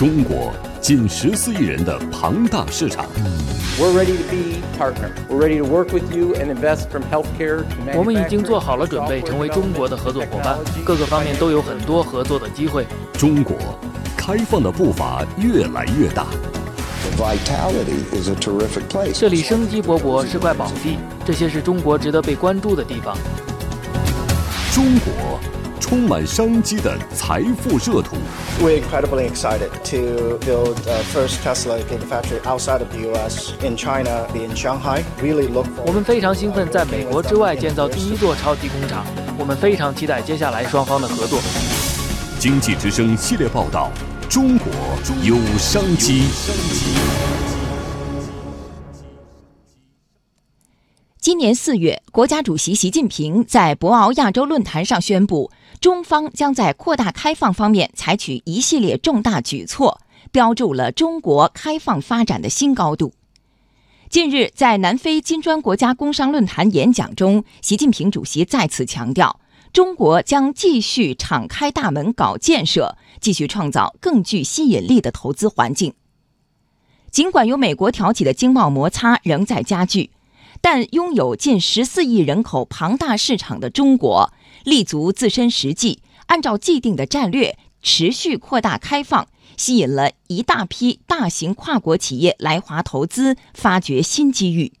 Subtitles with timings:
[0.00, 3.04] 中国近十四亿人的庞大市场。
[3.78, 5.10] We're ready to be partner.
[5.28, 10.56] We're ready to work with you and invest from healthcare 我们已经做好了准备，成为中国的合作伙伴，
[10.86, 12.86] 各个方面都有很多合作的机会。
[13.12, 13.54] 中国
[14.16, 16.24] 开放的步伐越来越大。
[19.12, 20.96] 这里生机勃勃，是块宝地，
[21.26, 23.14] 这些是中国值得被关注的地方。
[24.72, 25.38] 中国。
[25.90, 28.14] 充满商机的财富热土。
[28.60, 33.54] We're incredibly excited to build the first Tesla Gigafactory outside of the U.S.
[33.60, 35.02] in China, in Shanghai.
[35.20, 35.66] Really look.
[35.84, 39.04] 我们非常兴奋在美国之外建造第一座超级工厂。
[39.36, 41.40] 我们非常期待接下来双方的合作。
[42.38, 43.90] 经济之声系列报道：
[44.28, 44.72] 中国
[45.24, 46.22] 有商机。
[51.20, 55.50] 今年四月，国家主席习近平在博鳌亚洲论坛上宣布。
[55.78, 60.00] 中方将在扩大开放方面采取一系列重大举措，
[60.32, 63.12] 标注了中国开放发展的新高度。
[64.08, 69.40] 近日，在南非金砖国家工商论坛演讲中，习近平主席再次强调，
[69.74, 75.92] 中国将继续敞开大门搞建设，继续创造更具吸引力的投资环境。
[77.10, 80.08] 尽管与美国挑起的经贸摩擦仍在加剧，
[80.60, 84.32] 但拥有近十四亿人口庞大市场的中国。
[84.64, 94.74] 立足自身实际，按照既定的战略持续扩大开放，吸引了一大批大型跨国企业来华投资，发掘新机遇。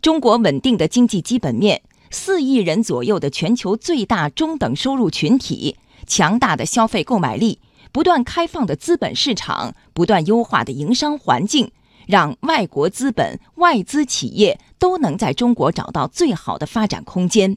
[0.00, 7.58] 中国稳定的经济基本面、四亿人左右的全球最大中等收入群体、强大的消费购买力、
[7.90, 11.72] 不断开放的资本市场、不断优化的营商环境，
[12.06, 17.56] 让外国资本、外资企业都能在中国找到最好的发展空间。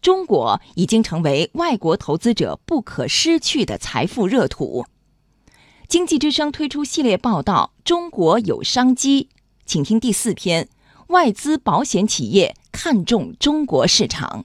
[0.00, 4.86] 中国已经成为外国投资者不可失去的财富热土。
[5.88, 9.24] 经济之声推出系列报道《中国有商机》，
[9.64, 10.68] 请听第四篇：
[11.08, 14.44] 外资保险企业看中中国市场。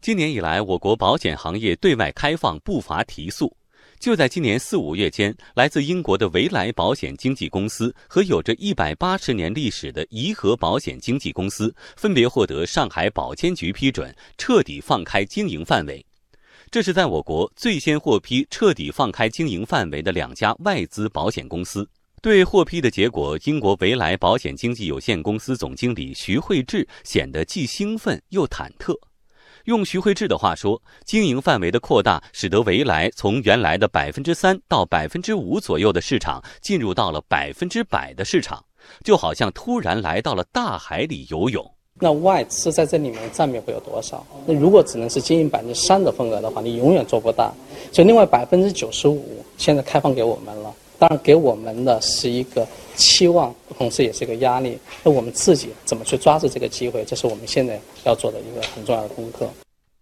[0.00, 3.54] 今年以来，我国保险行业对外开放步伐提速。
[4.00, 16.02] 就在今年四五月间，来自英国的维莱保险经纪公司和有着一百八十年历史的颐和保险经纪公司分别获得上海保监局批准，彻底放开经营范围。
[16.70, 21.86] 这是在我国最先获批彻底放开经营范围的两家外资保险公司。
[22.22, 28.98] 对获批的结果，英国维莱保险经纪有限公司总经理徐慧智显得既兴奋又忐忑。
[29.64, 38.64] 用徐慧智的话说，经营范围的扩大，使得维莱从原来的百分之三到百分之五左右的市场，进入到了百分之百的市场，
[39.04, 41.64] 就好像突然来到了大海里游泳。
[42.02, 44.26] 那外资在这里面占比会有多少？
[44.46, 47.52] 那如果只能是经营百分之三的份额的话，你永远做不大。
[47.92, 54.78] 所以另外百分之九十五现在开放给我们了，当然给我们的是一个期望，同时也是一个压力。
[55.02, 57.02] 那我们自己怎么去抓住这个机会？
[57.06, 59.50] 这是我们现在要做的一个很重要的功课。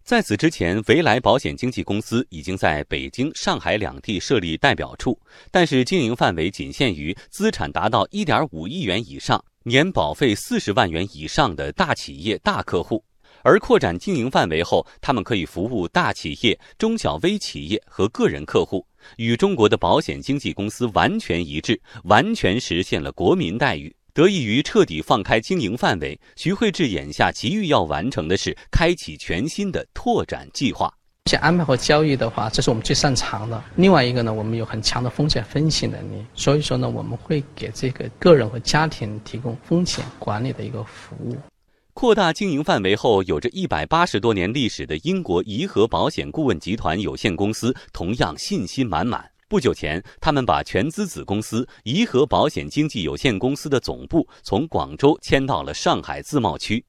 [0.03, 5.17] 在此之前，维莱保险经纪公司已经在北京、上海两地设立代表处，
[5.53, 13.05] 但是经营范围仅限于资产达到一点五亿元以上、年保费四十万元以上的大企业、大客户。
[13.43, 18.85] 而扩展经营范围后，他们可以服务大企业、中小微企业和个人客户，
[19.17, 23.95] 与中国的保险经纪公司完全一致，完全实现了国民待遇。
[24.15, 30.89] 得益于彻底放开经营范围，徐慧智眼下急于要完成的是开启全新的拓展计划。
[31.25, 33.63] 风险安排和交易的话，这是我们最擅长的。
[33.77, 41.37] 另外一个呢，我们有很强的风险分析能力，所以说呢，我们会给这个个人和家庭提供风险管理的一个服务。
[41.99, 49.29] 扩大经营范围后，有着一百八十多年历史的英国颐和保险顾问集团有限公司同样信心满满。
[49.49, 56.85] 不久前，他们把全资子公司颐和保险经纪有限公司的总部从广州迁到了上海自贸区。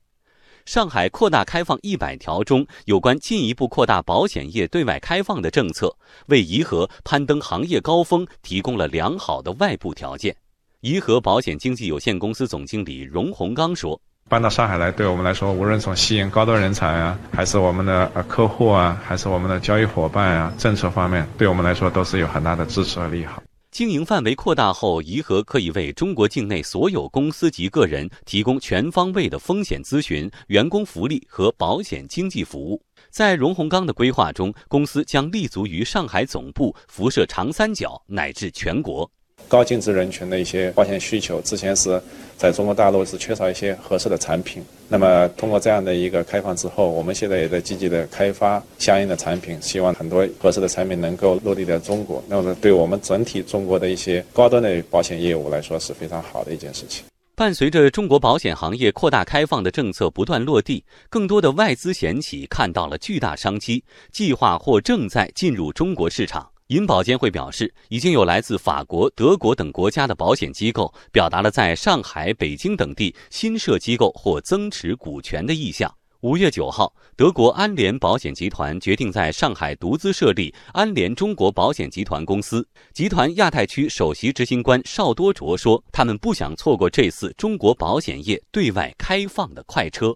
[0.68, 5.92] 上海扩大开放一百条中有关进一步扩大保险业对外开放的政策，
[6.28, 10.38] 为颐和攀登行业高峰提供了良好的外部条件。
[10.82, 14.00] 颐和保险经纪有限公司总经理荣洪刚说。
[14.30, 23.42] 搬到上海来，对我们来说，无论从吸引高端人才啊，还是我们的呃客户啊，还是我们的交易伙伴啊，政策方面，对我们来说都是有很大的支持和利好。
[23.72, 32.80] 经营范围扩大后，颐和可以为中国境内所有公司及个人提供全方位的风险咨询、员工福利和保险经纪服务。
[33.10, 39.10] 在荣宏刚的规划中，公司将立足于上海总部，辐射长三角乃至全国。
[39.50, 41.42] 高净值人群的一些保险需求。
[41.42, 42.02] 之前是
[42.38, 52.24] 在中国大陆是缺少一些合适的产品，那么通过这样的一个开放之后，我们现在也在积极的开发相应的产品，希望很多合适的产品能够落地在中国。
[52.30, 57.04] 那么对我们整体中国的一些高端的保险业务来说是非常好的一件事情。
[57.36, 63.82] 伴随着中国保险行业扩大开放的政策不断落地，更多的外资险企看到了巨大商机，
[64.12, 66.52] 计划或正在进入中国市场。
[66.70, 75.92] 银保监会表示，已经有来自法国、德国等国家的保险机构表达了在上海、北京等地新设机构或增持股权的意向。
[76.20, 82.68] 五月九号，德国安联保险集团决定在上海独资设立安联中国保险集团公司。
[82.94, 90.16] 集团亚太区首席执行官邵多卓说：“他们不想错过这次中国保险业对外开放的快车。”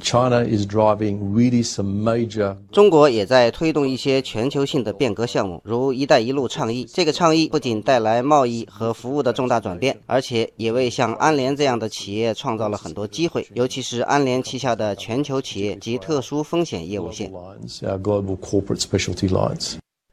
[0.00, 2.56] China is driving really some major。
[2.72, 6.84] 中国也在推动一些全球性的变革项目，如“一带一路”倡议。
[6.92, 17.30] 这个倡议不仅带来贸易和服务的重大转变，而且也为像安联这样的企业创造了很多机会，尤其是安联旗下的全球企业及特殊风险业务线。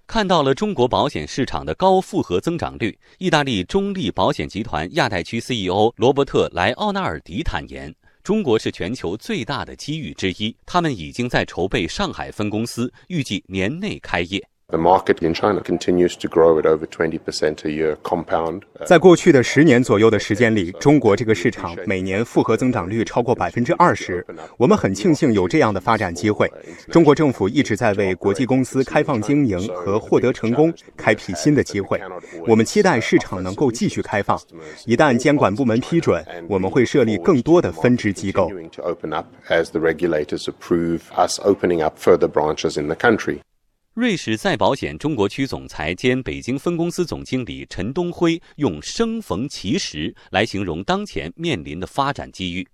[0.06, 7.94] 看到了中国保险市场的高复合增长率，意大利中立保险集团亚太区 CEO 罗伯特·莱奥纳尔迪坦言。
[8.24, 14.48] 中国是全球最大的机遇之一，他们已经在筹备上海分公司，预计年内开业。
[18.86, 24.24] 在过去的十年左右的时间里，中国这个市场每年复合增长率超过百分之二十。
[24.58, 26.48] 我们很庆幸有这样的发展机会。
[26.92, 32.00] 中国政府一直在为国际公司开放经营和获得成功开辟新的机会。
[32.46, 34.40] 我们期待市场能够继续开放。
[34.86, 38.52] 一旦监管部门批准，我们会设立更多的分支机构。
[44.00, 52.66] 瑞士再保险中国区总裁兼北京分公司总经理陈东辉用“生逢其时”来形容当前面临的发展机遇。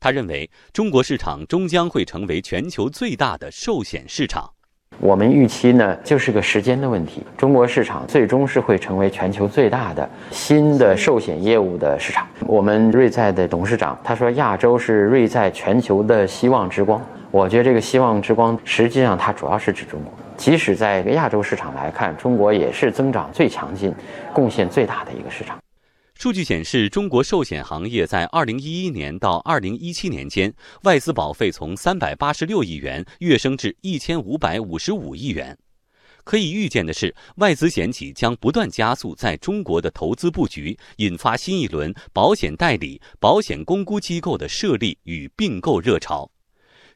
[0.00, 4.50] 他认为，中国市场终将会成为全球最大的寿险市场。
[4.98, 7.22] 我们预期呢，就是个时间的问题。
[7.38, 12.26] 中国市场最终是会成为全球最大的新的寿险业务的市场。
[12.48, 17.00] 我们瑞在的董事长他说：“亚洲是瑞在全球的希望之光。”
[17.30, 20.12] 我觉得这个希望之光，实际上它主要是指中国。
[20.44, 23.90] 即使在亚洲市场来看，中国也是增长最强劲、
[24.34, 25.58] 贡献最大的一个市场。
[26.16, 30.52] 数据显示，中国寿险行业在2011年到2017年间，
[30.82, 35.56] 外资保费从386亿元跃升至1555亿元。
[36.24, 46.30] 可以预见的是，外资险企将不断加速在中国的投资布局，引发新一轮保险代理、保险公估机构的设立与并购热潮。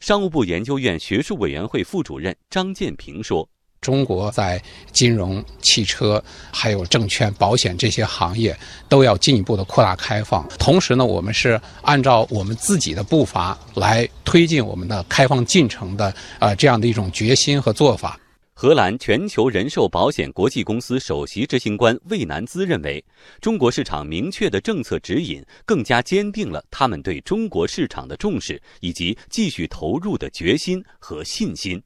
[0.00, 3.48] 商务部研究院学术委员会副主任张建平说
[3.80, 4.62] ：“中国在
[4.92, 6.22] 金融、汽车、
[6.52, 8.56] 还有证券、保险这些行业
[8.88, 10.48] 都要进一步的扩大开放。
[10.58, 18.18] 同时呢，我们是按照我们自己的步伐来推进我们的开放进程的，啊，这样的一种决心和做法。”
[18.60, 23.04] 荷兰全球人寿保险国际公司首席执行官魏南兹认为，
[23.40, 31.80] 中国市场明确的政策指引更加坚定了他们对中国市场的重视以及继续投入的决心和信心。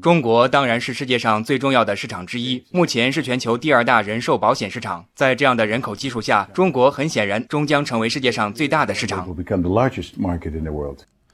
[0.00, 5.04] 中国当然是世界上最重要的市场之一，目前是全球第二大人寿保险市场。
[5.14, 9.28] 在这样的人口基数下，中国很显然终将成为世界上最大的市场。